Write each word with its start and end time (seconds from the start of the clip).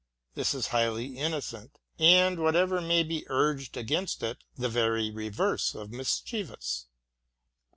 This 0.33 0.55
is 0.55 0.69
highly 0.73 1.15
innocent, 1.19 1.77
and, 1.99 2.39
whatever 2.39 2.81
may 2.81 3.03
be 3.03 3.23
urged 3.27 3.77
against 3.77 4.23
it, 4.23 4.39
the 4.57 4.67
very 4.67 5.11
reverse 5.11 5.75
of 5.75 5.91
mischievous. 5.91 6.87